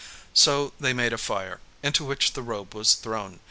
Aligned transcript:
So 0.33 0.73
they 0.79 0.93
made 0.93 1.13
a 1.13 1.17
fire, 1.19 1.59
into 1.83 2.03
which 2.03 2.33
the 2.33 2.41
robe 2.41 2.73
was 2.73 2.95
thrown. 2.95 3.39